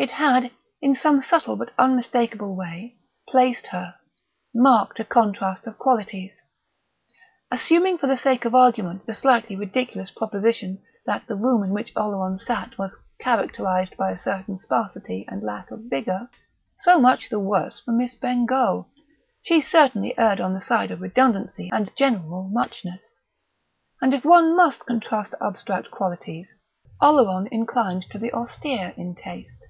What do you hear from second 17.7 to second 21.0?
for Miss Bengough; she certainly erred on the side